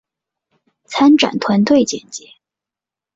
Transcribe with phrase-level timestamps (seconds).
[0.85, 2.27] 参展团队简介